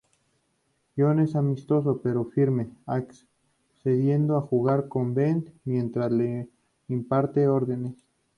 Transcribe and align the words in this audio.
John 0.97 1.19
es 1.19 1.35
amistoso 1.35 2.01
pero 2.01 2.25
firme, 2.25 2.71
accediendo 2.87 4.35
a 4.35 4.41
jugar 4.41 4.87
con 4.87 5.13
Ben, 5.13 5.53
mientras 5.63 6.11
le 6.11 6.49
imparte 6.87 7.47
órdenes. 7.47 8.03